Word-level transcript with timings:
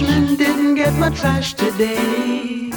Didn't 0.00 0.74
get 0.74 0.92
my 0.94 1.10
trash 1.10 1.54
today. 1.54 2.72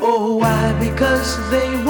Oh, 0.00 0.38
why? 0.40 0.72
Because 0.80 1.36
they 1.50 1.83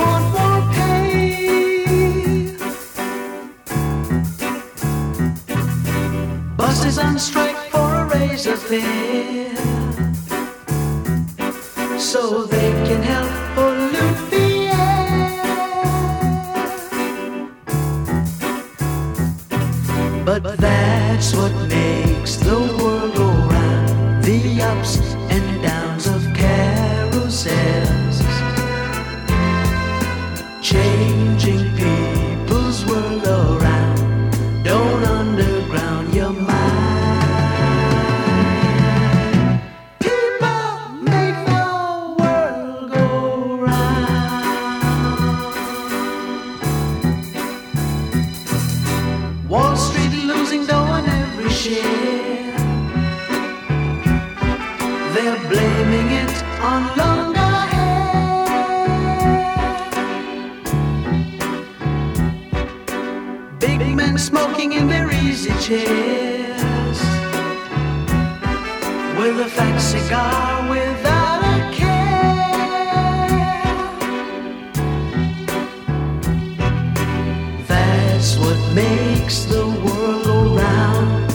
That's 78.25 78.39
what 78.39 78.56
makes 78.72 79.44
the 79.44 79.67
world 79.84 80.25
go 80.25 80.56
round. 80.56 81.30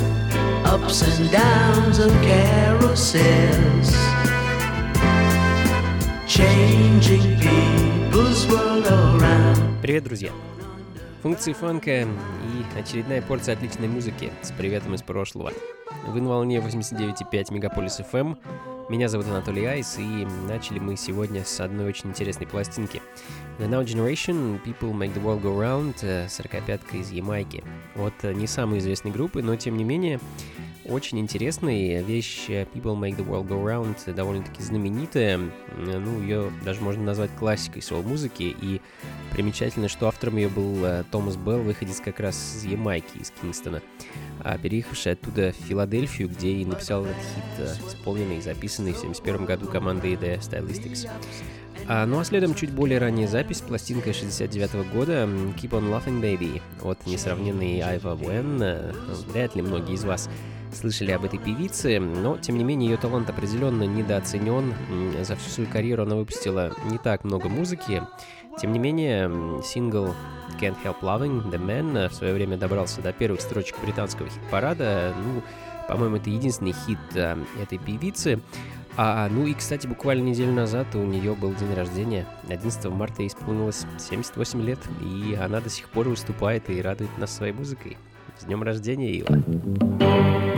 Ups 0.65 1.03
and 1.03 1.29
downs 1.29 1.99
of 1.99 2.11
carousels. 2.25 3.93
Changing 6.25 7.37
people's 7.37 8.47
world 8.47 8.87
around. 8.87 9.79
Привет, 9.83 10.05
друзья! 10.05 10.31
Функции 11.21 11.53
фанка 11.53 11.91
и 12.01 12.79
очередная 12.79 13.21
порция 13.21 13.53
отличной 13.53 13.87
музыки 13.87 14.31
с 14.41 14.51
приветом 14.51 14.95
из 14.95 15.03
прошлого. 15.03 15.53
Вы 16.07 16.21
на 16.21 16.29
волне 16.29 16.57
89.5 16.57 17.53
Мегаполис 17.53 17.99
FM. 17.99 18.35
Меня 18.89 19.07
зовут 19.07 19.27
Анатолий 19.27 19.65
Айс, 19.65 19.99
и 19.99 20.25
начали 20.47 20.79
мы 20.79 20.95
сегодня 20.97 21.45
с 21.45 21.59
одной 21.59 21.89
очень 21.89 22.09
интересной 22.09 22.47
пластинки. 22.47 23.03
The 23.59 23.69
Now 23.69 23.85
Generation 23.85 24.59
People 24.63 24.93
Make 24.93 25.13
the 25.13 25.21
World 25.23 25.43
Go 25.43 25.59
Round, 25.59 25.97
э, 26.01 26.25
45-ка 26.25 26.97
из 26.97 27.11
Ямайки. 27.11 27.63
Вот 27.93 28.13
э, 28.23 28.33
не 28.33 28.47
самой 28.47 28.79
известной 28.79 29.11
группы, 29.11 29.43
но 29.43 29.55
тем 29.57 29.77
не 29.77 29.83
менее 29.83 30.19
очень 30.85 31.19
интересная 31.19 32.01
вещь 32.01 32.45
э, 32.49 32.65
People 32.73 32.99
Make 32.99 33.15
the 33.15 33.27
World 33.27 33.47
Go 33.47 33.63
Round, 33.63 33.95
э, 34.07 34.11
довольно-таки 34.11 34.63
знаменитая. 34.63 35.37
Э, 35.37 35.99
Ну, 35.99 36.21
ее 36.21 36.51
даже 36.65 36.81
можно 36.81 37.03
назвать 37.03 37.29
классикой 37.37 37.83
соул-музыки. 37.83 38.55
И 38.59 38.81
примечательно, 39.31 39.87
что 39.87 40.07
автором 40.07 40.37
ее 40.37 40.49
был 40.49 40.83
э, 40.83 41.03
Томас 41.11 41.35
Белл, 41.35 41.61
выходец 41.61 42.01
как 42.01 42.19
раз 42.19 42.55
из 42.55 42.65
Ямайки, 42.65 43.19
из 43.19 43.29
Кингстона, 43.39 43.83
переехавший 44.61 45.13
оттуда 45.13 45.51
в 45.51 45.67
Филадельфию, 45.67 46.29
где 46.29 46.49
и 46.51 46.65
написал 46.65 47.05
этот 47.05 47.17
хит, 47.17 47.43
э, 47.59 47.73
исполненный 47.87 48.37
и 48.37 48.41
записанный 48.41 48.93
в 48.93 48.97
1971 48.97 49.45
году 49.45 49.67
командой 49.67 50.13
The 50.13 50.39
Stylistics. 50.39 51.09
А, 51.87 52.05
ну 52.05 52.19
а 52.19 52.23
следом 52.23 52.53
чуть 52.55 52.71
более 52.71 52.99
ранняя 52.99 53.27
запись, 53.27 53.61
пластинка 53.61 54.13
69 54.13 54.91
года 54.93 55.23
м, 55.23 55.55
Keep 55.57 55.71
on 55.71 55.89
Laughing 55.89 56.21
Baby 56.21 56.61
от 56.83 57.05
несравненной 57.05 57.79
Айва 57.79 58.13
Уэн. 58.13 58.61
Э, 58.61 58.93
Вряд 59.33 59.55
ли 59.55 59.61
многие 59.61 59.95
из 59.95 60.03
вас 60.03 60.29
слышали 60.73 61.11
об 61.11 61.25
этой 61.25 61.39
певице, 61.39 61.99
но 61.99 62.37
тем 62.37 62.57
не 62.57 62.63
менее 62.63 62.91
ее 62.91 62.97
талант 62.97 63.29
определенно 63.29 63.83
недооценен. 63.83 64.73
За 65.23 65.35
всю 65.35 65.49
свою 65.49 65.69
карьеру 65.69 66.03
она 66.03 66.15
выпустила 66.15 66.73
не 66.89 66.97
так 66.97 67.23
много 67.23 67.49
музыки. 67.49 68.03
Тем 68.57 68.71
не 68.71 68.79
менее, 68.79 69.29
сингл 69.63 70.13
Can't 70.59 70.75
Help 70.83 71.01
Loving 71.01 71.49
The 71.49 71.59
Man 71.59 72.09
в 72.09 72.13
свое 72.13 72.33
время 72.33 72.57
добрался 72.57 73.01
до 73.01 73.13
первых 73.13 73.41
строчек 73.41 73.79
британского 73.81 74.29
хит-парада. 74.29 75.13
Ну, 75.17 75.41
по-моему, 75.87 76.17
это 76.17 76.29
единственный 76.29 76.73
хит 76.73 76.99
э, 77.15 77.37
этой 77.61 77.77
певицы. 77.77 78.39
А, 78.97 79.29
ну 79.29 79.45
и, 79.45 79.53
кстати, 79.53 79.87
буквально 79.87 80.23
неделю 80.23 80.51
назад 80.51 80.93
у 80.95 81.03
нее 81.03 81.33
был 81.33 81.53
день 81.53 81.73
рождения. 81.73 82.25
11 82.49 82.85
марта 82.85 83.25
исполнилось 83.25 83.85
78 83.97 84.61
лет, 84.61 84.79
и 85.01 85.35
она 85.35 85.61
до 85.61 85.69
сих 85.69 85.87
пор 85.89 86.09
выступает 86.09 86.69
и 86.69 86.81
радует 86.81 87.17
нас 87.17 87.35
своей 87.35 87.53
музыкой. 87.53 87.97
С 88.37 88.45
днем 88.45 88.61
рождения, 88.63 89.11
Ива! 89.11 90.48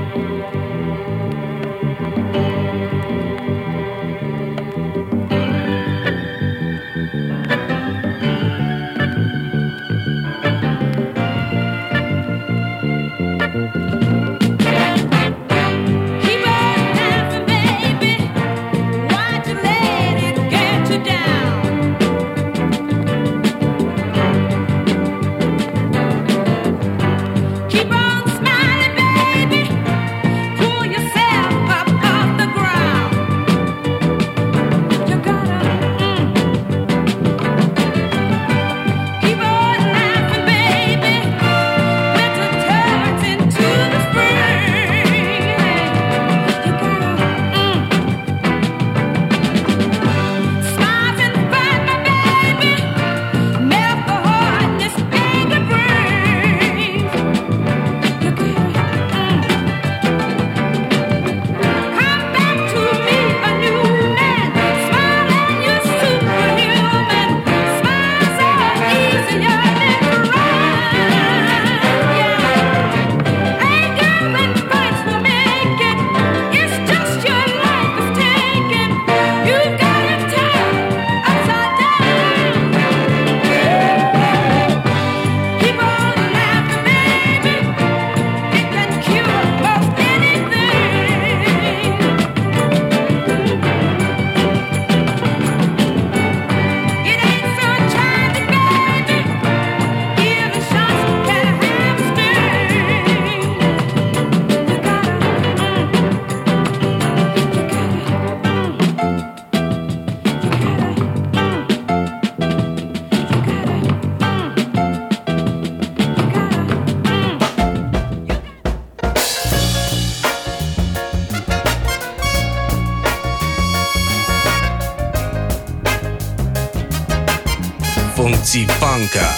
City 128.52 128.68
Funka. 128.68 129.30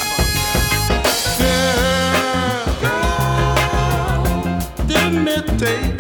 Girl, 1.37 2.65
girl, 4.89 5.57
take 5.59 5.92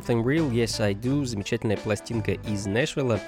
Something 0.00 0.24
Real, 0.24 0.50
Yes 0.50 0.82
I 0.82 0.94
Do, 0.94 1.24
замечательная 1.24 1.76
пластинка 1.76 2.32
из 2.32 2.66
Нэшвилла. 2.66 3.20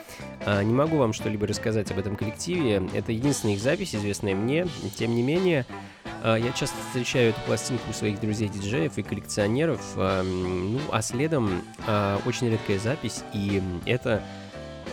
А, 0.46 0.62
не 0.62 0.72
могу 0.72 0.96
вам 0.96 1.12
что-либо 1.12 1.46
рассказать 1.46 1.90
об 1.90 1.98
этом 1.98 2.16
коллективе. 2.16 2.82
Это 2.94 3.12
единственная 3.12 3.56
их 3.56 3.60
запись, 3.60 3.94
известная 3.94 4.34
мне. 4.34 4.66
Тем 4.96 5.14
не 5.14 5.22
менее, 5.22 5.66
а, 6.22 6.36
я 6.36 6.50
часто 6.52 6.76
встречаю 6.88 7.30
эту 7.30 7.40
пластинку 7.42 7.90
у 7.90 7.92
своих 7.92 8.20
друзей-диджеев 8.20 8.96
и 8.96 9.02
коллекционеров. 9.02 9.80
А, 9.96 10.22
ну, 10.22 10.80
а 10.90 11.02
следом 11.02 11.62
а, 11.86 12.18
очень 12.24 12.48
редкая 12.48 12.78
запись, 12.78 13.22
и 13.34 13.62
это 13.84 14.22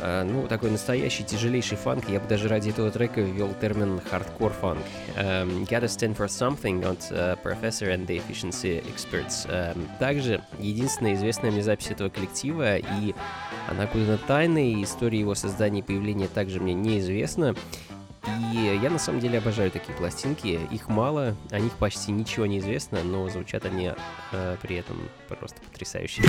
а, 0.01 0.23
ну, 0.23 0.47
такой 0.47 0.71
настоящий 0.71 1.23
тяжелейший 1.23 1.77
фанк. 1.77 2.09
Я 2.09 2.19
бы 2.19 2.27
даже 2.27 2.47
ради 2.47 2.69
этого 2.69 2.91
трека 2.91 3.21
ввел 3.21 3.53
термин 3.59 4.01
хардкор 4.09 4.53
фанк. 4.53 4.79
Um, 5.15 5.67
Gotta 5.67 5.85
Stand 5.85 6.15
For 6.17 6.27
Something 6.27 6.85
от 6.85 7.11
uh, 7.11 7.37
Professor 7.43 7.93
and 7.93 8.07
the 8.07 8.21
Efficiency 8.21 8.83
Experts. 8.83 9.47
Um, 9.49 9.87
также 9.99 10.41
единственная 10.59 11.15
известная 11.15 11.51
мне 11.51 11.63
запись 11.63 11.91
этого 11.91 12.09
коллектива, 12.09 12.77
и 12.77 13.13
она 13.67 13.87
куда-то 13.87 14.17
тайная, 14.25 14.63
и 14.63 14.83
история 14.83 15.19
его 15.19 15.35
создания 15.35 15.79
и 15.79 15.83
появления 15.83 16.27
также 16.27 16.59
мне 16.59 16.73
неизвестна. 16.73 17.55
И 18.53 18.79
я 18.81 18.89
на 18.89 18.99
самом 18.99 19.19
деле 19.19 19.37
обожаю 19.37 19.71
такие 19.71 19.93
пластинки. 19.97 20.59
Их 20.71 20.89
мало, 20.89 21.35
о 21.51 21.59
них 21.59 21.73
почти 21.73 22.11
ничего 22.11 22.45
не 22.45 22.59
известно, 22.59 23.03
но 23.03 23.27
звучат 23.29 23.65
они 23.65 23.91
э, 24.31 24.57
при 24.61 24.75
этом 24.77 24.97
просто 25.27 25.61
потрясающе. 25.61 26.23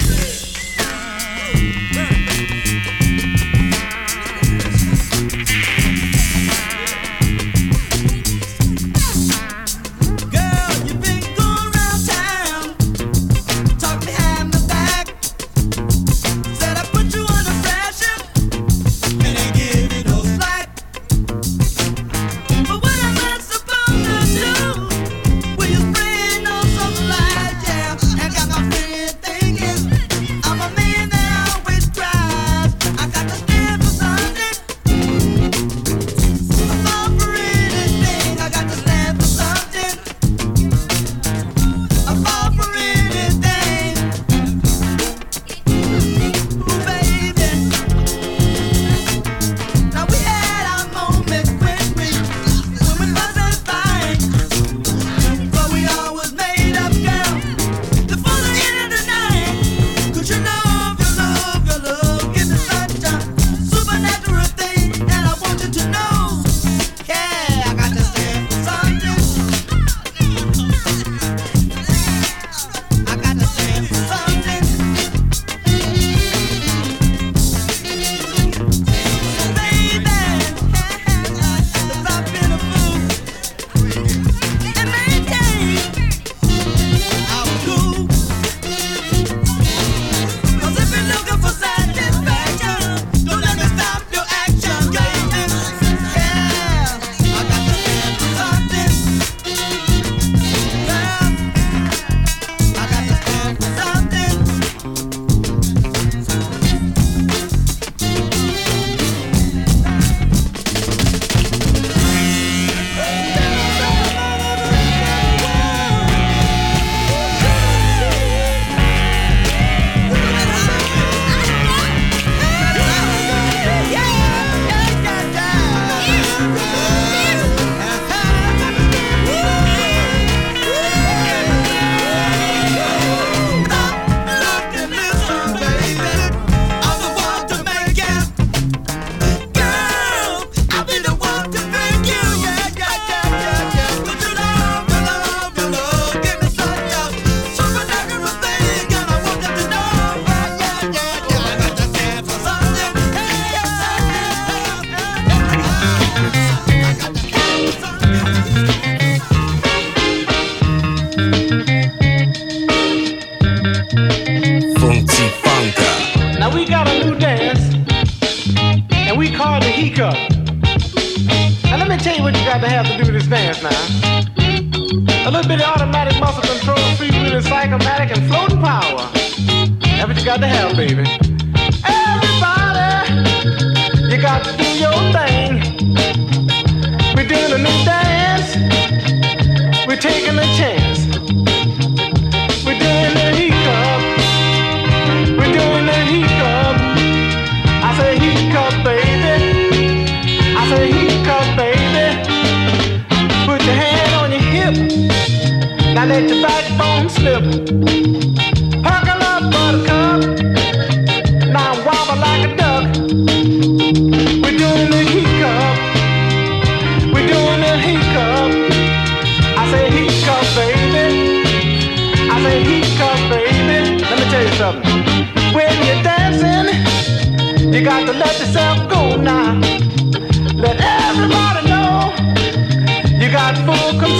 God 233.51 233.67
for 233.67 233.99
control. 233.99 234.20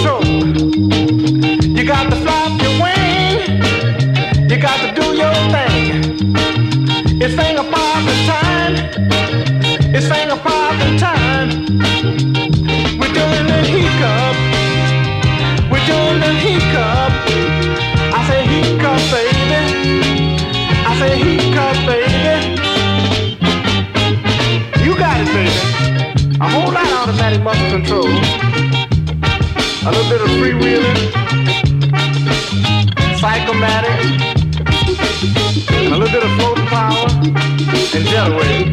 and 37.93 38.05
Delaware. 38.05 38.63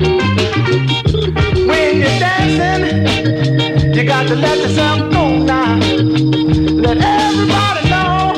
When 1.66 1.96
you're 1.96 2.18
dancing, 2.20 3.94
you 3.94 4.04
got 4.04 4.28
to 4.28 4.36
let 4.36 4.58
yourself 4.58 5.10
go 5.12 5.38
now. 5.42 5.76
Let 5.76 6.98
everybody 6.98 7.90
know 7.90 8.34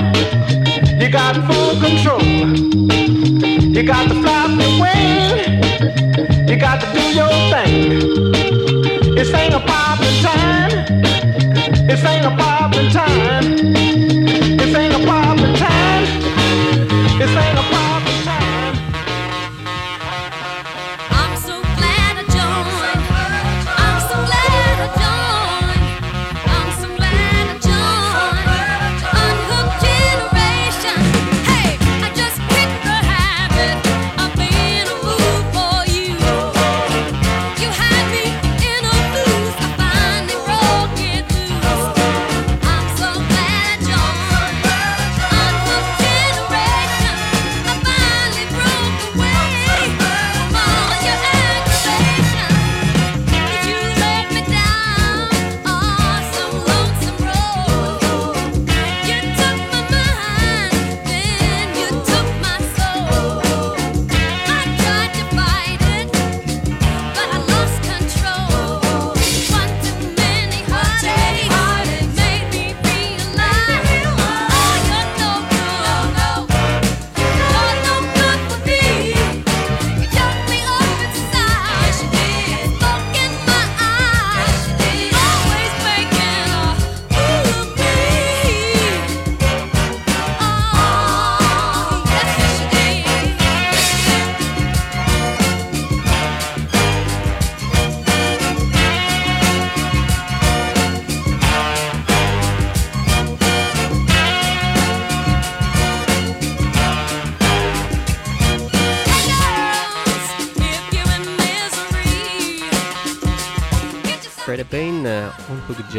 you 0.99 1.11
got 1.11 1.37
full 1.47 1.81
control. 1.81 2.23
You 3.75 3.83
got 3.83 4.09
to 4.09 4.15
flap 4.23 4.51
your 4.61 4.81
wings. 4.81 5.47
You 6.49 6.57
got 6.57 6.81
to 6.81 6.87
do 6.93 7.03
your 7.15 7.29
thing. 7.53 9.19
It's 9.19 9.33
ain't 9.35 9.55
a 9.55 9.61
poppin' 9.61 10.23
time. 10.23 10.73
It's 11.91 12.05
ain't 12.05 12.25
a 12.25 12.37
poppin' 12.37 12.91
time. 12.91 13.40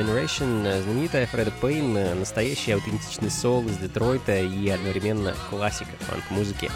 Generation, 0.01 0.65
э, 0.65 0.81
знаменитая 0.81 1.27
Фред 1.27 1.53
Пейн, 1.61 1.95
э, 1.95 2.15
настоящий 2.15 2.71
аутентичный 2.71 3.29
сол 3.29 3.63
из 3.67 3.77
Детройта 3.77 4.41
и 4.41 4.67
одновременно 4.69 5.35
классика 5.51 5.91
фанк-музыки. 5.99 6.71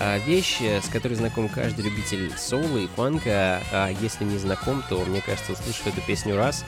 А 0.00 0.18
вещь, 0.18 0.58
э, 0.60 0.80
с 0.82 0.88
которой 0.88 1.14
знаком 1.14 1.48
каждый 1.48 1.84
любитель 1.84 2.32
соло 2.36 2.78
и 2.78 2.88
фанка, 2.88 3.62
а 3.70 3.90
если 4.00 4.24
не 4.24 4.38
знаком, 4.38 4.82
то, 4.88 5.04
мне 5.04 5.20
кажется, 5.20 5.52
услышав 5.52 5.86
эту 5.86 6.00
песню 6.00 6.36
раз, 6.36 6.64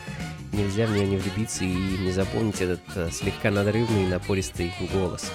нельзя 0.52 0.86
в 0.86 0.92
нее 0.92 1.06
не 1.06 1.16
влюбиться 1.16 1.64
и 1.64 1.74
не 1.74 2.12
запомнить 2.12 2.60
этот 2.60 2.80
слегка 3.12 3.50
надрывный 3.50 4.06
напористый 4.06 4.72
голос. 4.92 5.32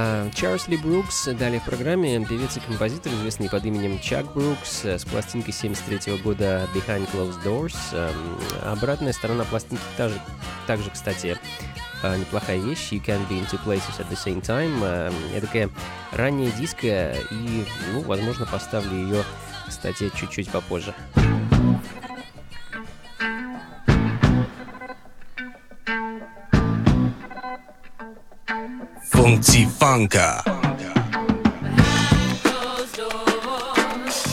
А 0.00 0.30
Чарльз 0.30 0.68
Ли 0.68 0.76
Брукс 0.76 1.24
далее 1.24 1.58
в 1.58 1.64
программе 1.64 2.24
певец 2.24 2.56
и 2.56 2.60
композитор, 2.60 3.12
известный 3.14 3.50
под 3.50 3.64
именем 3.64 3.98
Чак 3.98 4.32
Брукс, 4.32 4.84
э, 4.84 4.96
с 4.96 5.04
пластинки 5.04 5.50
73 5.50 6.18
года 6.18 6.68
Behind 6.72 7.10
Closed 7.12 7.42
Doors. 7.44 7.74
Эм, 7.90 8.38
обратная 8.62 9.12
сторона 9.12 9.42
пластинки 9.42 9.82
та 9.96 10.08
же, 10.08 10.20
также, 10.68 10.90
кстати, 10.90 11.36
э, 12.04 12.16
неплохая 12.16 12.58
вещь. 12.58 12.92
You 12.92 13.04
can 13.04 13.28
be 13.28 13.40
in 13.40 13.50
two 13.50 13.58
places 13.64 13.98
at 13.98 14.08
the 14.08 14.16
same 14.16 14.40
time. 14.40 14.72
Эм, 14.84 15.14
Это 15.34 15.46
такая 15.48 15.68
ранняя 16.12 16.52
диска, 16.52 17.16
и, 17.32 17.64
ну, 17.92 18.02
возможно, 18.02 18.46
поставлю 18.46 18.92
ее, 18.92 19.24
кстати, 19.66 20.12
чуть-чуть 20.14 20.48
попозже. 20.48 20.94
Funky 29.02 29.64
Funka. 29.66 30.42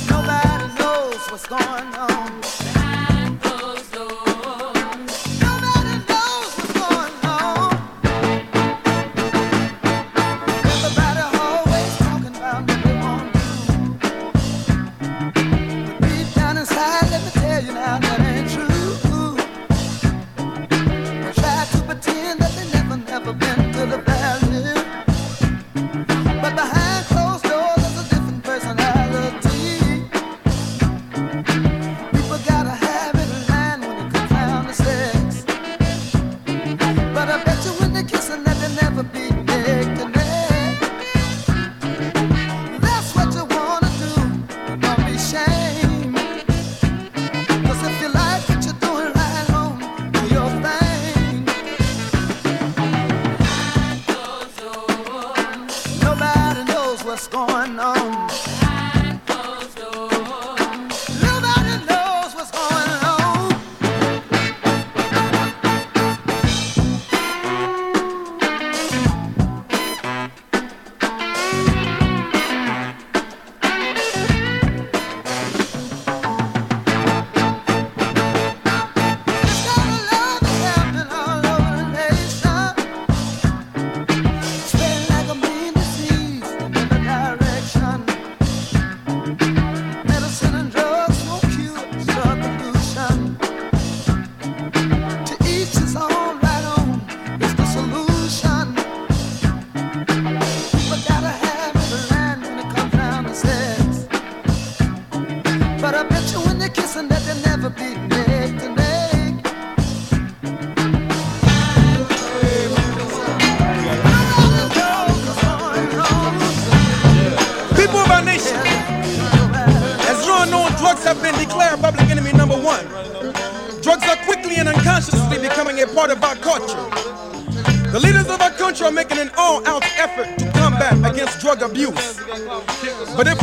Nobody 0.09 0.67
knows 0.79 1.31
what's 1.31 1.47
going 1.47 1.95
on. 1.95 2.44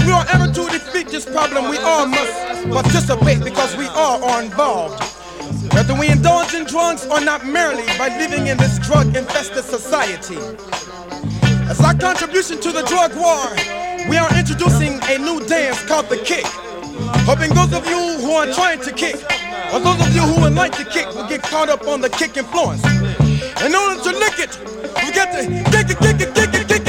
We 0.07 0.13
are 0.13 0.27
ever 0.33 0.53
to 0.53 0.69
defeat 0.71 1.09
this 1.09 1.25
problem, 1.25 1.69
we 1.71 1.79
all 1.79 2.07
must 2.07 2.71
participate 2.71 3.43
because 3.43 3.77
we 3.77 3.87
all 3.87 4.23
are 4.25 4.43
involved. 4.43 5.03
Whether 5.75 5.95
we 5.99 6.09
indulge 6.09 6.55
in 6.55 6.65
drugs 6.65 7.07
or 7.07 7.21
not 7.21 7.47
merely 7.47 7.87
by 7.99 8.09
living 8.19 8.47
in 8.49 8.57
this 8.59 8.79
drug-infested 8.81 9.65
society. 9.65 10.39
As 11.71 11.81
our 11.81 11.95
contribution 11.95 12.61
to 12.61 12.73
the 12.73 12.83
drug 12.83 13.15
war, 13.17 13.47
we 14.09 14.17
are 14.17 14.29
introducing 14.37 15.01
a 15.05 15.19
new 15.19 15.41
dance 15.47 15.83
called 15.87 16.09
the 16.09 16.19
kick. 16.19 16.47
Hoping 17.25 17.55
those 17.55 17.73
of 17.73 17.87
you 17.87 18.19
who 18.19 18.33
are 18.33 18.47
trying 18.53 18.81
to 18.81 18.93
kick, 18.93 19.17
or 19.73 19.81
those 19.81 20.01
of 20.01 20.15
you 20.15 20.23
who 20.23 20.43
would 20.43 20.55
like 20.55 20.77
to 20.77 20.85
kick, 20.85 21.07
will 21.15 21.29
get 21.29 21.43
caught 21.43 21.69
up 21.69 21.87
on 21.87 22.01
the 22.01 22.11
kick 22.11 22.37
influence. 22.37 22.85
In 23.65 23.75
order 23.75 24.03
to 24.03 24.11
lick 24.19 24.39
it, 24.39 24.59
we 25.05 25.13
got 25.13 25.31
to 25.33 25.47
kick 25.71 25.89
it, 25.91 25.99
kick 25.99 26.21
it, 26.21 26.35
kick 26.35 26.55
it, 26.55 26.69
kick 26.69 26.81
it, 26.81 26.82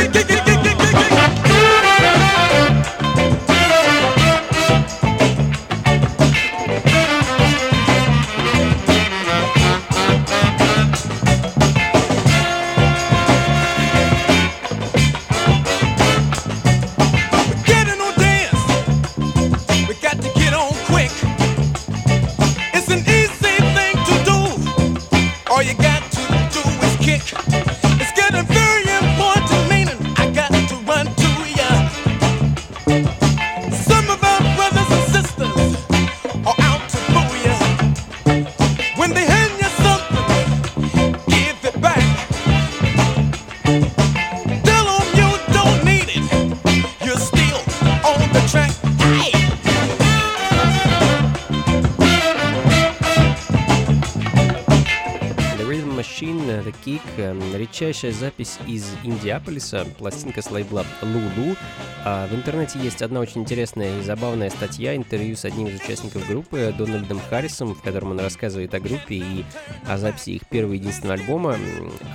редчайшая 57.93 58.11
запись 58.11 58.57
из 58.67 58.85
Индиаполиса, 59.03 59.85
пластинка 59.99 60.41
с 60.41 60.49
лейбла 60.49 60.83
Lulu. 61.01 61.55
А 62.03 62.27
в 62.27 62.33
интернете 62.33 62.79
есть 62.79 63.03
одна 63.03 63.19
очень 63.19 63.41
интересная 63.41 63.99
и 63.99 64.01
забавная 64.01 64.49
статья, 64.49 64.95
интервью 64.95 65.35
с 65.35 65.45
одним 65.45 65.67
из 65.67 65.79
участников 65.79 66.27
группы, 66.27 66.73
Дональдом 66.75 67.21
Харрисом, 67.29 67.75
в 67.75 67.81
котором 67.81 68.11
он 68.11 68.19
рассказывает 68.19 68.73
о 68.73 68.79
группе 68.79 69.15
и 69.15 69.45
о 69.87 69.97
записи 69.97 70.31
их 70.31 70.47
первого 70.47 70.73
единственного 70.73 71.19
альбома. 71.19 71.55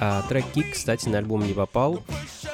А 0.00 0.22
трек 0.28 0.44
Kick, 0.52 0.72
кстати, 0.72 1.08
на 1.08 1.18
альбом 1.18 1.46
не 1.46 1.52
попал. 1.52 2.02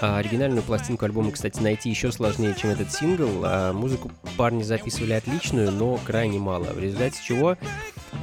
А 0.01 0.19
оригинальную 0.19 0.63
пластинку 0.63 1.07
альбома, 1.07 1.33
кстати, 1.33 1.61
найти 1.61 1.89
еще 1.89 2.13
сложнее, 2.13 2.55
чем 2.55 2.71
этот 2.71 2.93
сингл. 2.93 3.43
А 3.45 3.73
музыку 3.73 4.13
парни 4.37 4.63
записывали 4.63 5.15
отличную, 5.15 5.73
но 5.73 5.99
крайне 6.05 6.39
мало. 6.39 6.65
В 6.65 6.79
результате 6.79 7.21
чего 7.27 7.57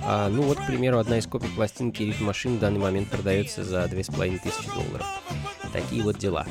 а, 0.03 0.29
ну 0.29 0.43
вот, 0.43 0.57
к 0.59 0.65
примеру, 0.65 0.99
одна 0.99 1.17
из 1.17 1.27
копий 1.27 1.49
пластинки 1.49 2.03
Ритм 2.03 2.25
Машин 2.25 2.57
в 2.57 2.59
данный 2.59 2.79
момент 2.79 3.09
продается 3.09 3.63
за 3.63 3.87
2500 3.87 4.65
долларов. 4.73 5.05
Такие 5.71 6.03
вот 6.03 6.17
дела. 6.17 6.45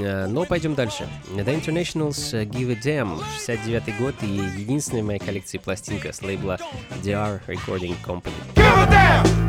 А, 0.00 0.26
Но 0.26 0.44
пойдем 0.44 0.74
дальше. 0.74 1.06
The 1.34 1.44
Internationals 1.44 2.36
э, 2.36 2.44
Give 2.44 2.72
a 2.72 2.74
Damn, 2.74 3.22
69 3.34 3.98
год 3.98 4.14
и 4.22 4.26
единственная 4.26 5.02
в 5.02 5.06
моей 5.06 5.18
коллекции 5.18 5.58
пластинка 5.58 6.12
с 6.12 6.22
лейбла 6.22 6.58
DR 7.02 7.40
Recording 7.46 7.96
Company. 8.04 8.32
Give 8.54 8.64
a 8.64 8.86
damn! 8.90 9.44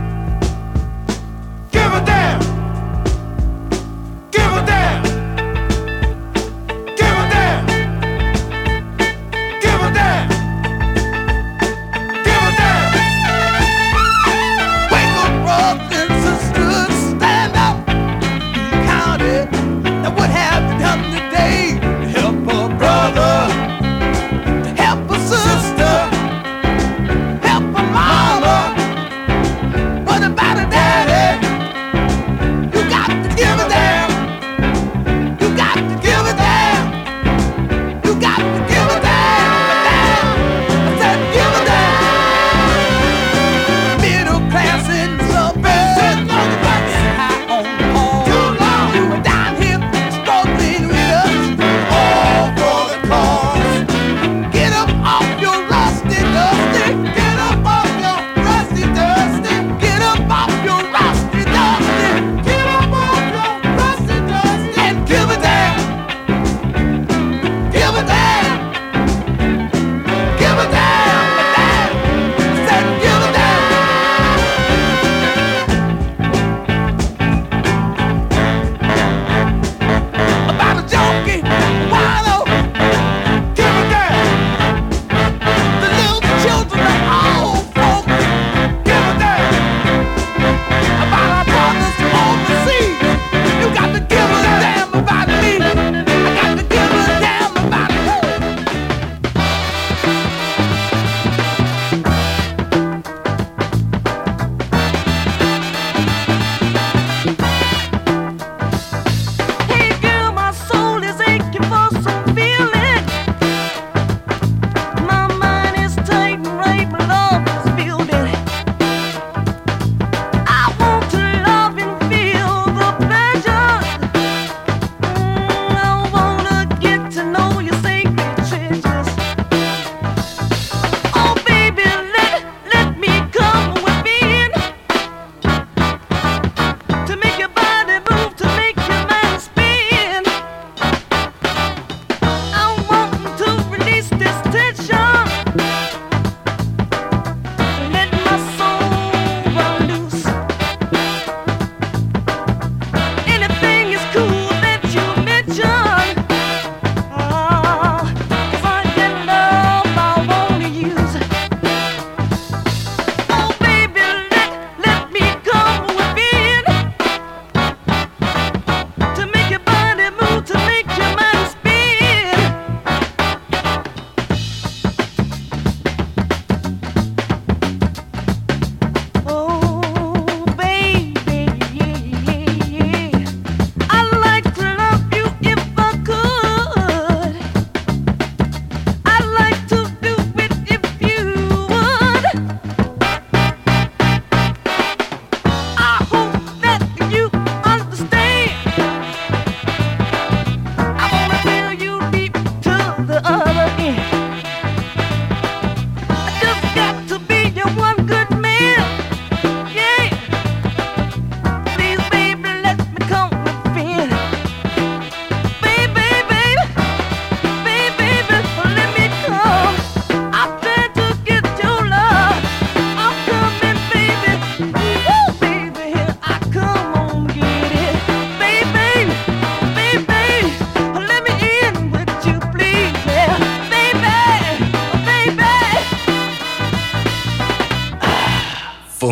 Give 1.71 1.93
a 1.93 2.05
damn! 2.05 2.54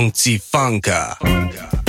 funkcji 0.03 0.39
funka. 0.39 1.15
funka. 1.19 1.82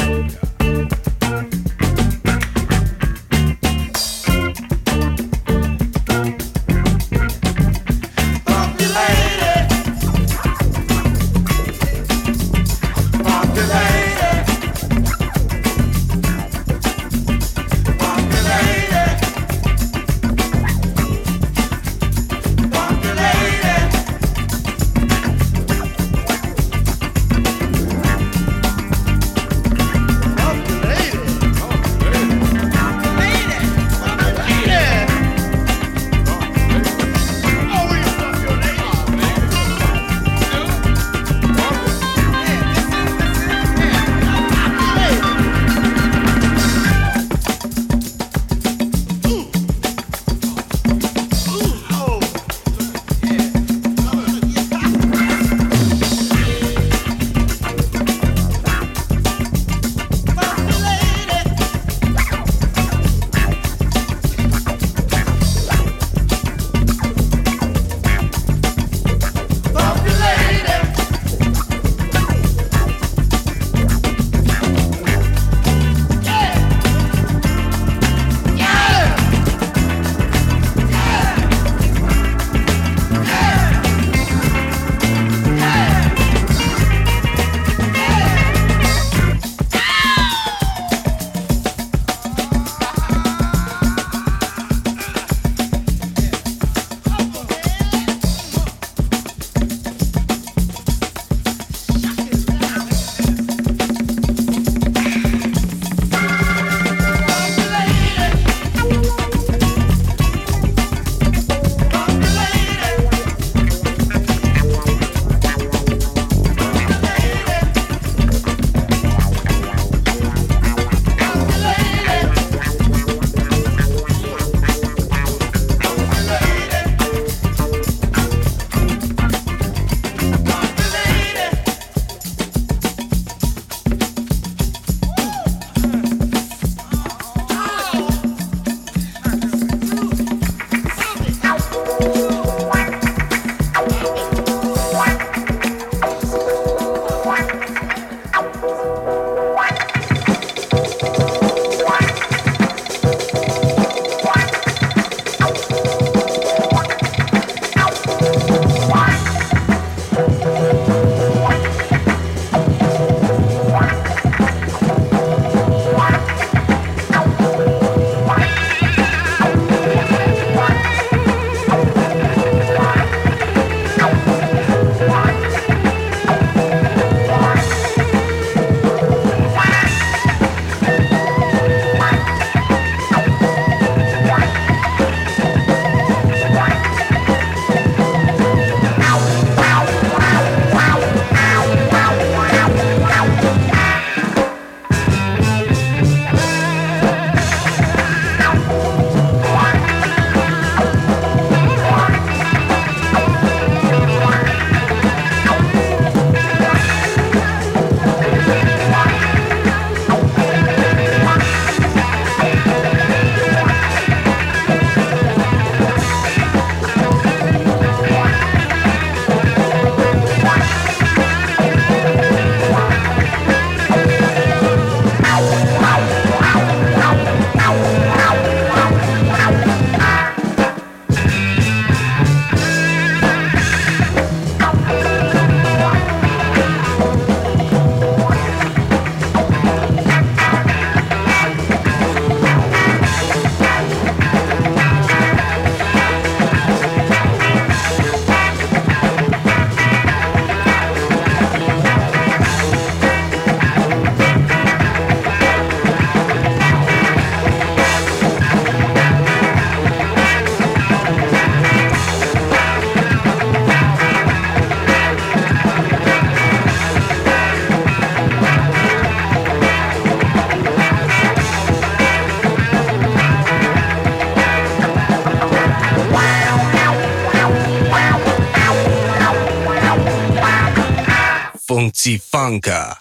Funky 282.54 282.93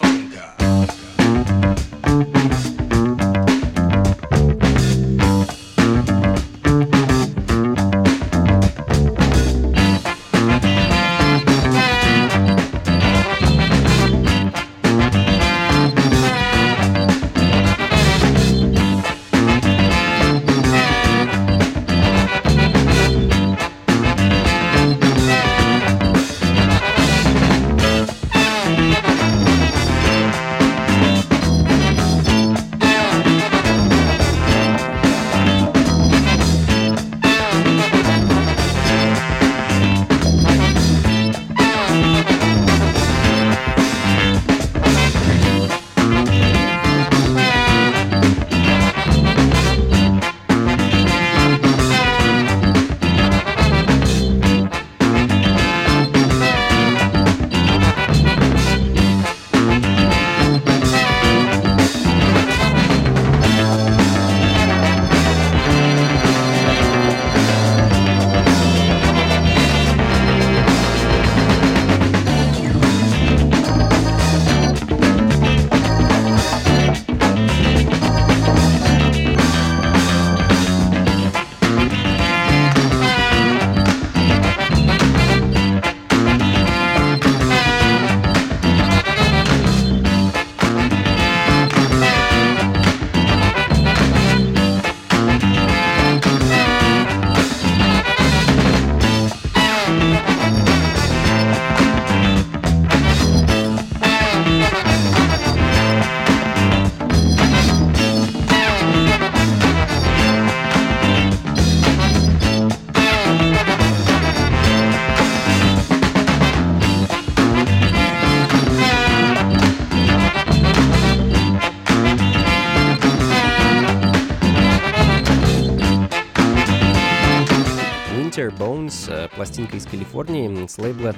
пластинка 129.54 129.76
из 129.76 129.86
Калифорнии 129.86 130.66
с 130.66 130.78
лейбла 130.78 131.14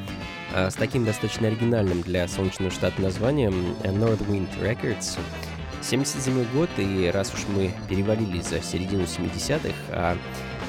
э, 0.52 0.68
с 0.68 0.74
таким 0.74 1.06
достаточно 1.06 1.48
оригинальным 1.48 2.02
для 2.02 2.28
солнечного 2.28 2.70
штата 2.70 3.00
названием 3.00 3.74
North 3.82 4.26
Wind 4.28 4.50
Records. 4.60 5.18
77 5.80 6.44
год, 6.52 6.68
и 6.76 7.10
раз 7.14 7.32
уж 7.32 7.46
мы 7.48 7.72
перевалили 7.88 8.42
за 8.42 8.60
середину 8.60 9.04
70-х, 9.04 9.74
а 9.88 10.18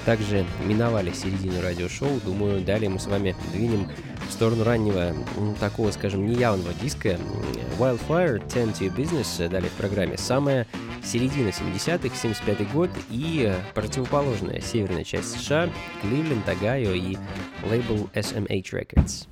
также 0.05 0.45
миновали 0.63 1.11
середину 1.11 1.61
радиошоу, 1.61 2.21
думаю, 2.23 2.61
далее 2.61 2.89
мы 2.89 2.99
с 2.99 3.07
вами 3.07 3.35
двинем 3.51 3.89
в 4.29 4.31
сторону 4.31 4.63
раннего, 4.63 5.13
ну, 5.35 5.53
такого, 5.59 5.91
скажем, 5.91 6.25
неявного 6.25 6.73
диска 6.81 7.17
Wildfire, 7.79 8.47
Tend 8.47 8.79
to 8.79 8.95
Business, 8.95 9.43
э, 9.43 9.49
далее 9.49 9.69
в 9.69 9.73
программе. 9.73 10.17
самое 10.17 10.67
середина 11.07 11.49
70-х, 11.49 12.15
75 12.15 12.71
год 12.71 12.89
и 13.09 13.45
э, 13.47 13.55
противоположная 13.73 14.59
северная 14.59 15.03
часть 15.03 15.39
США, 15.39 15.69
Кливленд, 16.01 16.47
Огайо 16.47 16.91
и 16.93 17.17
лейбл 17.63 18.09
SMH 18.13 18.73
Records. 18.73 19.27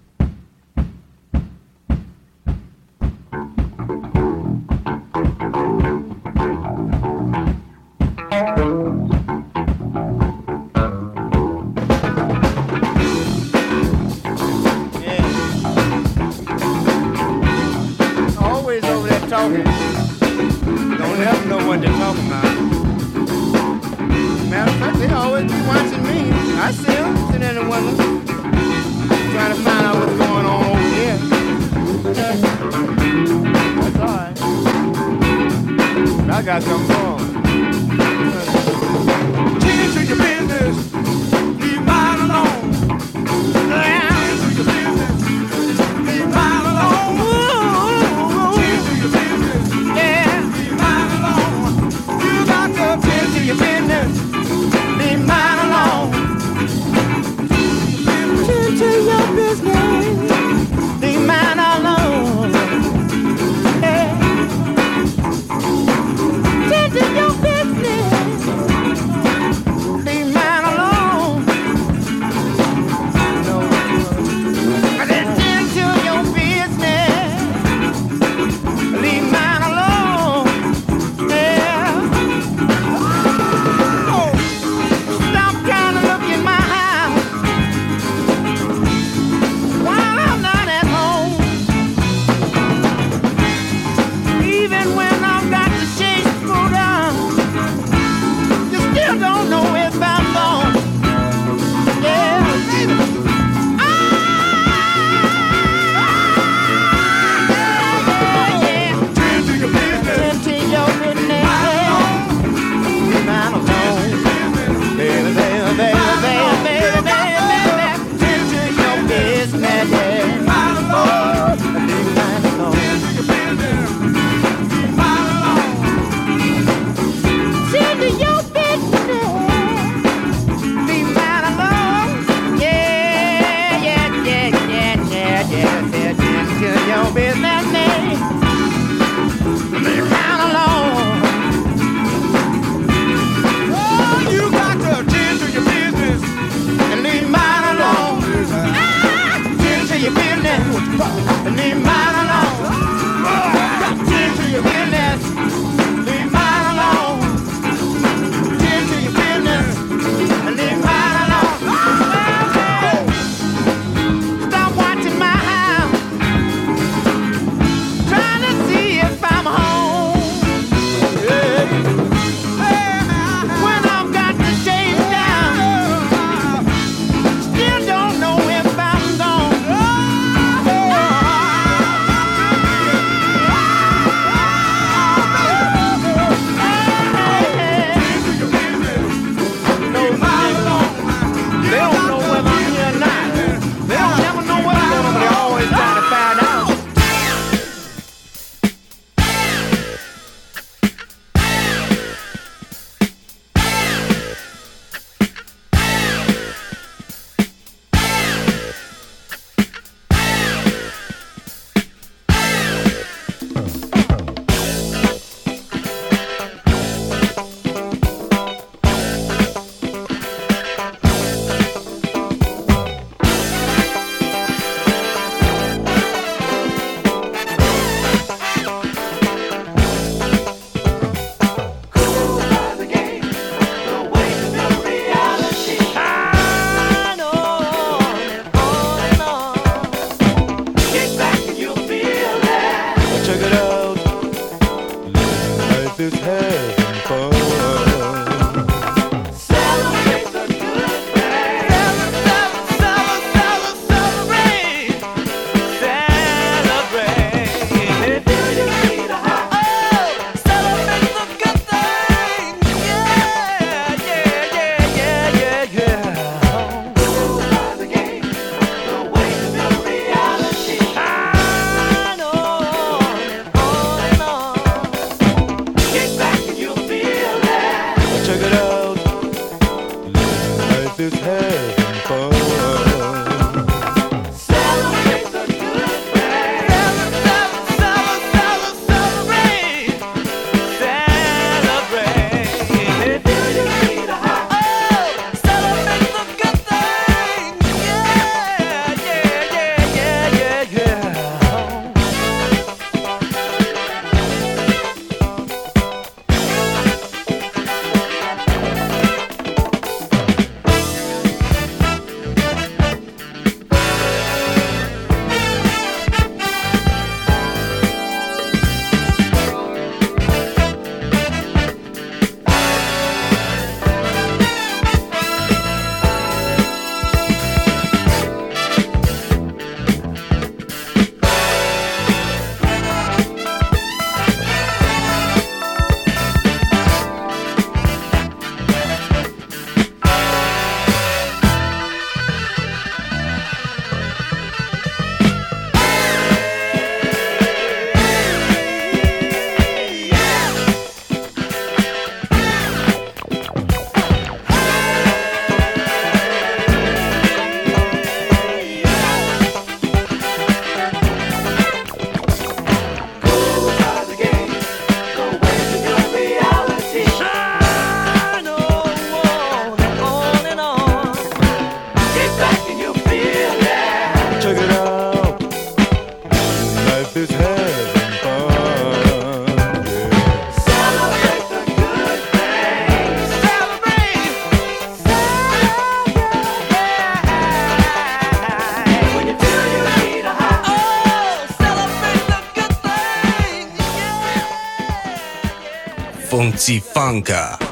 Blanca. 397.05 397.64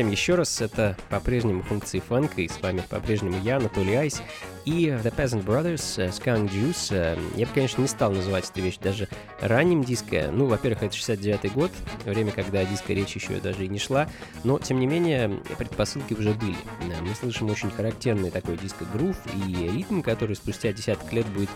Всем 0.00 0.10
еще 0.10 0.34
раз, 0.34 0.62
это 0.62 0.96
по-прежнему 1.10 1.62
функции 1.62 1.98
фанка, 2.00 2.40
и 2.40 2.48
с 2.48 2.58
вами 2.62 2.82
по-прежнему 2.88 3.38
я, 3.42 3.58
Анатолий 3.58 3.96
Айс, 3.96 4.22
и 4.64 4.86
The 4.86 5.14
Peasant 5.14 5.44
Brothers, 5.44 6.02
э, 6.02 6.08
Skunk 6.08 6.50
Juice. 6.50 6.86
Э, 6.90 7.18
Я 7.36 7.44
бы, 7.44 7.52
конечно, 7.52 7.82
не 7.82 7.88
стал 7.88 8.10
называть 8.10 8.48
эту 8.48 8.62
вещь 8.62 8.78
даже 8.78 9.08
ранним 9.42 9.84
диско. 9.84 10.30
Ну, 10.32 10.46
во-первых, 10.46 10.84
это 10.84 10.96
69-й 10.96 11.50
год, 11.50 11.70
время, 12.06 12.32
когда 12.32 12.64
диско 12.64 12.94
речь 12.94 13.14
еще 13.14 13.40
даже 13.40 13.66
и 13.66 13.68
не 13.68 13.78
шла, 13.78 14.08
но, 14.42 14.58
тем 14.58 14.80
не 14.80 14.86
менее, 14.86 15.38
предпосылки 15.58 16.14
уже 16.14 16.32
были. 16.32 16.56
Э, 16.80 17.02
Мы 17.02 17.14
слышим 17.14 17.50
очень 17.50 17.70
характерный 17.70 18.30
такой 18.30 18.56
диско-грув 18.56 19.18
и 19.34 19.68
ритм, 19.68 20.00
который 20.00 20.34
спустя 20.34 20.72
десяток 20.72 21.12
лет 21.12 21.26
будет 21.26 21.50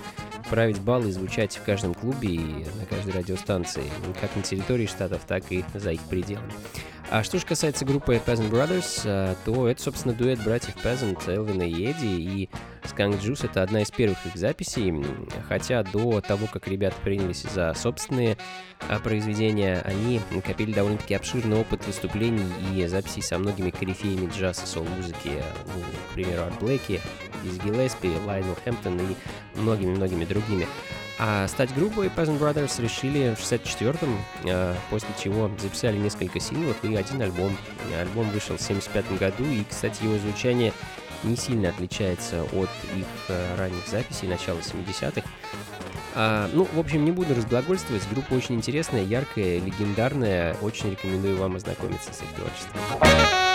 править 0.50 0.80
баллы 0.80 1.08
и 1.08 1.12
звучать 1.12 1.56
в 1.56 1.62
каждом 1.62 1.94
клубе 1.94 2.28
и 2.28 2.66
на 2.78 2.84
каждой 2.84 3.14
радиостанции, 3.14 3.84
как 4.20 4.36
на 4.36 4.42
территории 4.42 4.84
штатов, 4.84 5.22
так 5.26 5.44
и 5.50 5.64
за 5.72 5.92
их 5.92 6.02
пределами. 6.02 6.52
А 7.10 7.22
что 7.22 7.38
же 7.38 7.46
касается 7.46 7.84
группы 7.84 8.14
Peasant 8.14 8.50
Brothers, 8.50 9.02
э, 9.04 9.34
то 9.44 9.68
это, 9.68 9.80
собственно, 9.82 10.14
дуэт 10.14 10.42
братьев 10.42 10.74
Peasant, 10.82 11.30
Элвина 11.30 11.62
и 11.62 11.84
Эдди, 11.84 12.06
и 12.06 12.48
Skunk 12.82 13.20
Juice— 13.20 13.44
это 13.50 13.62
одна 13.62 13.82
из 13.82 13.90
первых 13.90 14.24
их 14.26 14.36
записей, 14.36 14.92
хотя 15.48 15.82
до 15.82 16.20
того, 16.20 16.46
как 16.46 16.66
ребята 16.66 16.96
принялись 17.04 17.42
за 17.42 17.74
собственные 17.74 18.36
а, 18.88 18.98
произведения, 18.98 19.80
они 19.84 20.20
накопили 20.30 20.72
довольно-таки 20.72 21.14
обширный 21.14 21.58
опыт 21.58 21.86
выступлений 21.86 22.46
и 22.72 22.86
записей 22.86 23.22
со 23.22 23.38
многими 23.38 23.70
корифеями 23.70 24.30
джаз 24.34 24.64
и 24.64 24.66
сол-музыки, 24.66 25.28
э, 25.28 25.42
ну, 25.66 25.82
к 26.10 26.14
примеру, 26.14 26.44
Арт 26.44 26.58
Блэки, 26.58 27.00
Диз 27.42 27.58
Гиллеспи, 27.58 28.12
Лайнел 28.26 28.56
Хэмптон 28.64 28.98
и 28.98 29.14
многими-многими 29.60 30.24
другими. 30.24 30.66
А 31.18 31.46
стать 31.46 31.72
группой 31.74 32.08
Peasant 32.08 32.38
Brothers 32.38 32.82
решили 32.82 33.34
в 33.34 33.40
64-м, 33.40 34.18
э, 34.44 34.74
после 34.90 35.08
чего 35.22 35.50
записали 35.58 35.96
несколько 35.96 36.40
синглов 36.40 36.76
и 36.82 36.94
один 36.96 37.22
альбом. 37.22 37.56
Альбом 38.00 38.30
вышел 38.30 38.56
в 38.56 38.60
75 38.60 39.18
году, 39.18 39.44
и, 39.44 39.64
кстати, 39.64 40.02
его 40.02 40.18
звучание 40.18 40.72
не 41.22 41.36
сильно 41.36 41.70
отличается 41.70 42.42
от 42.42 42.68
их 42.96 43.06
э, 43.28 43.56
ранних 43.56 43.86
записей 43.86 44.28
начала 44.28 44.58
70-х. 44.58 45.22
А, 46.16 46.48
ну, 46.52 46.66
в 46.72 46.78
общем, 46.78 47.04
не 47.04 47.10
буду 47.10 47.34
разглагольствовать. 47.34 48.02
Группа 48.10 48.34
очень 48.34 48.56
интересная, 48.56 49.02
яркая, 49.02 49.58
легендарная. 49.58 50.54
Очень 50.60 50.92
рекомендую 50.92 51.36
вам 51.36 51.56
ознакомиться 51.56 52.12
с 52.12 52.22
их 52.22 52.28
творчеством. 52.34 53.53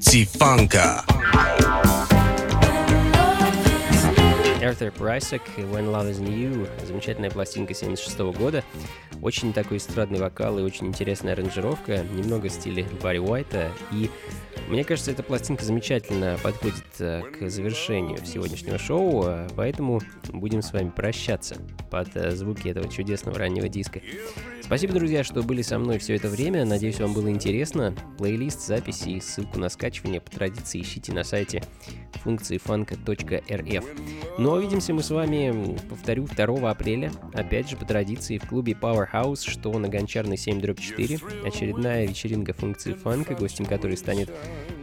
Фанка. 0.00 1.04
Arthur 4.60 4.90
Прайсек 4.92 5.42
«When 5.56 5.90
Love 5.90 6.10
Is 6.10 6.20
New»— 6.20 6.68
замечательная 6.86 7.30
пластинка 7.30 7.74
76 7.74 8.18
года. 8.36 8.64
Очень 9.20 9.52
такой 9.52 9.76
эстрадный 9.76 10.18
вокал 10.18 10.58
и 10.58 10.62
очень 10.62 10.86
интересная 10.86 11.34
аранжировка, 11.34 11.98
немного 12.14 12.48
в 12.48 12.52
стиле 12.52 12.86
Барри 13.02 13.18
Уайта. 13.18 13.70
И 13.92 14.10
мне 14.68 14.84
кажется, 14.84 15.10
эта 15.10 15.22
пластинка 15.22 15.64
замечательно 15.64 16.38
подходит 16.42 16.84
э, 16.98 17.22
к 17.22 17.50
завершению 17.50 18.24
сегодняшнего 18.24 18.78
шоу, 18.78 19.24
э, 19.26 19.48
поэтому 19.56 20.00
будем 20.28 20.62
с 20.62 20.72
вами 20.72 20.90
прощаться 20.90 21.56
под 21.90 22.16
э, 22.16 22.30
звуки 22.30 22.68
этого 22.68 22.88
чудесного 22.88 23.38
раннего 23.38 23.68
диска. 23.68 24.00
Спасибо, 24.70 24.94
друзья, 24.94 25.24
что 25.24 25.42
были 25.42 25.62
со 25.62 25.80
мной 25.80 25.98
все 25.98 26.14
это 26.14 26.28
время. 26.28 26.64
Надеюсь, 26.64 27.00
вам 27.00 27.12
было 27.12 27.28
интересно. 27.28 27.92
Плейлист, 28.18 28.64
записи 28.64 29.08
и 29.08 29.20
ссылку 29.20 29.58
на 29.58 29.68
скачивание 29.68 30.20
по 30.20 30.30
традиции 30.30 30.80
ищите 30.80 31.12
на 31.12 31.24
сайте 31.24 31.64
функции 32.22 32.56
фанка.рф. 32.56 33.84
Ну 34.38 34.50
а 34.52 34.58
увидимся 34.58 34.94
мы 34.94 35.02
с 35.02 35.10
вами, 35.10 35.76
повторю, 35.88 36.28
2 36.28 36.70
апреля, 36.70 37.10
опять 37.34 37.68
же 37.68 37.76
по 37.76 37.84
традиции 37.84 38.38
в 38.38 38.46
клубе 38.48 38.76
Powerhouse, 38.80 39.50
что 39.50 39.76
на 39.76 39.88
Гончарной 39.88 40.36
7 40.36 40.60
4. 40.60 41.18
Очередная 41.44 42.06
вечеринка 42.06 42.52
функции 42.52 42.92
фанка, 42.92 43.34
гостем 43.34 43.66
которой 43.66 43.96
станет 43.96 44.30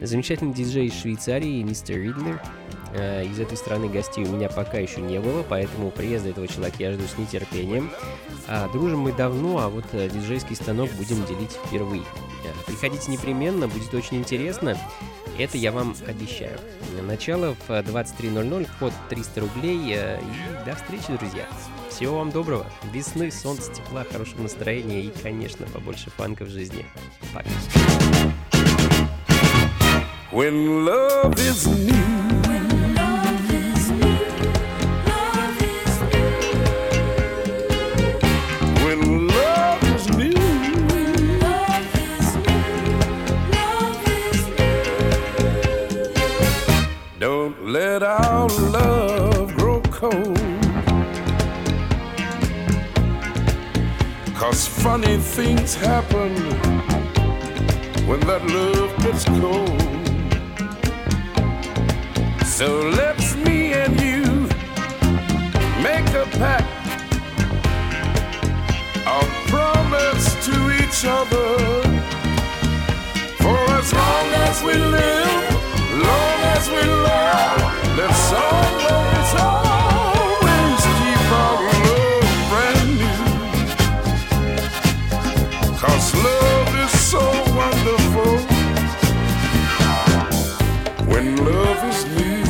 замечательный 0.02 0.54
диджей 0.54 0.88
из 0.88 1.00
Швейцарии 1.00 1.64
мистер 1.64 1.96
Риднер. 1.96 2.42
Э, 2.98 3.24
Из 3.24 3.40
этой 3.40 3.58
страны 3.58 3.90
гостей 3.90 4.26
у 4.26 4.32
меня 4.32 4.50
пока 4.50 4.78
еще 4.80 5.02
не 5.02 5.20
было, 5.20 5.44
поэтому 5.48 5.92
приезда 5.92 6.30
этого 6.30 6.48
человека 6.48 6.78
я 6.80 6.92
жду 6.94 7.04
с 7.08 7.18
нетерпением. 7.18 7.92
А, 8.48 8.68
дружим 8.70 9.00
мы 9.02 9.12
давно, 9.14 9.60
а 9.60 9.70
вот 9.70 9.86
э, 9.92 10.10
диджейский 10.10 10.56
станок 10.56 10.90
будем 10.94 11.24
делить 11.26 11.52
впервые. 11.66 12.04
Э, 12.44 12.52
Приходите 12.66 13.12
непременно, 13.12 13.68
будет 13.68 13.94
очень 13.94 14.18
интересно. 14.18 14.78
Это 15.38 15.58
я 15.58 15.72
вам 15.72 15.96
обещаю. 16.08 16.58
Начало 17.04 17.56
в 17.68 17.72
э, 17.72 17.82
23.00, 17.82 18.68
вход 18.76 18.94
300 19.10 19.42
рублей. 19.42 19.78
И 19.78 20.66
до 20.66 20.76
встречи, 20.76 21.18
друзья. 21.20 21.46
Всего 21.90 22.18
вам 22.18 22.32
доброго. 22.32 22.66
Весны, 22.92 23.32
солнца, 23.32 23.72
тепла, 23.74 24.06
хорошего 24.12 24.44
настроения 24.44 25.02
и, 25.02 25.12
конечно, 25.22 25.68
побольше 25.68 26.10
фанка 26.10 26.46
в 26.46 26.50
жизни. 26.50 26.86
Пока. 27.34 27.50
When 30.32 30.86
love 30.86 31.36
is 31.36 31.66
new, 31.66 32.17
funny 54.88 55.18
things 55.18 55.76
happen 55.76 56.34
when 58.08 58.22
that 58.22 58.42
love 58.58 58.92
gets 59.04 59.26
cold. 59.42 59.82
So 62.46 62.68
let's 63.02 63.36
me 63.36 63.74
and 63.74 63.94
you 64.00 64.24
make 65.88 66.10
a 66.24 66.26
pact, 66.42 66.72
a 69.18 69.20
promise 69.52 70.26
to 70.48 70.56
each 70.82 71.02
other. 71.18 71.50
For 73.42 73.60
as 73.80 73.90
long 74.02 74.28
as 74.48 74.56
we 74.68 74.76
live, 75.00 75.52
long 76.12 76.40
as 76.56 76.64
we 76.76 76.84
love, 77.12 77.60
let's 78.00 78.32
always, 78.32 79.67
when 91.18 91.36
love 91.38 91.84
is 91.90 92.06
new. 92.16 92.44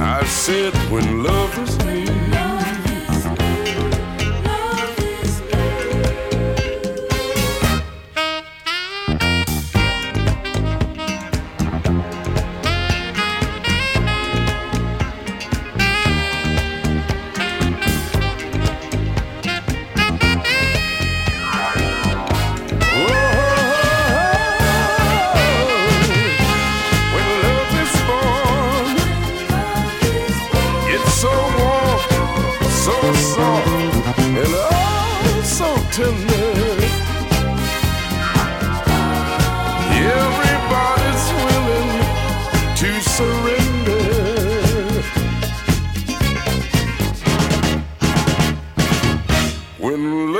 I 0.00 0.24
said 0.24 0.74
when 0.90 1.22
love 1.22 1.47
When 49.88 50.37